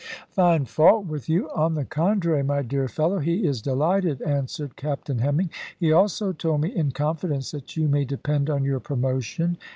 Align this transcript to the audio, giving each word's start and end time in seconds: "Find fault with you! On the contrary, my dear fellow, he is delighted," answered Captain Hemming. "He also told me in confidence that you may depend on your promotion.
"Find 0.31 0.67
fault 0.67 1.05
with 1.05 1.29
you! 1.29 1.51
On 1.51 1.75
the 1.75 1.85
contrary, 1.85 2.41
my 2.41 2.63
dear 2.63 2.87
fellow, 2.87 3.19
he 3.19 3.45
is 3.45 3.61
delighted," 3.61 4.19
answered 4.23 4.75
Captain 4.75 5.19
Hemming. 5.19 5.51
"He 5.79 5.91
also 5.91 6.33
told 6.33 6.61
me 6.61 6.75
in 6.75 6.89
confidence 6.89 7.51
that 7.51 7.77
you 7.77 7.87
may 7.87 8.05
depend 8.05 8.49
on 8.49 8.63
your 8.63 8.79
promotion. 8.79 9.59